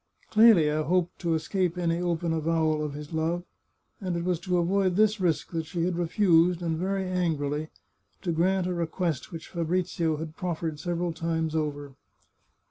Clelia 0.31 0.81
hoped 0.81 1.19
to 1.19 1.35
escape 1.35 1.77
any 1.77 1.99
open 2.01 2.33
avowal 2.33 2.83
of 2.83 2.95
his 2.95 3.13
love, 3.13 3.43
and 3.99 4.17
it 4.17 4.23
was 4.23 4.39
to 4.39 4.57
avoid 4.57 4.95
this 4.95 5.19
risk 5.21 5.51
that 5.51 5.67
she 5.67 5.83
had 5.83 5.95
refused, 5.95 6.63
and 6.63 6.75
very 6.75 7.07
angrily, 7.07 7.69
to 8.23 8.31
grant 8.31 8.65
a 8.65 8.73
request 8.73 9.31
which 9.31 9.49
Fabrizio 9.49 10.17
had 10.17 10.35
proffered 10.35 10.79
several 10.79 11.13
times 11.13 11.53
over. 11.55 11.93